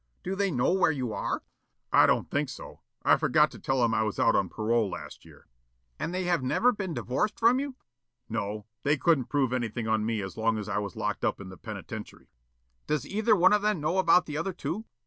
[0.23, 1.43] "Do they know where you are?"
[1.93, 2.79] "I don't think so.
[3.05, 5.45] I forgot to tell 'em I was out on parole last year."
[5.99, 7.75] "And they have never been divorced from you?"
[8.27, 8.65] "No.
[8.81, 11.55] They couldn't prove anything on me as long as I was locked up in the
[11.57, 12.31] penitentiary."
[12.87, 14.85] "Does either one of them know about the other two?"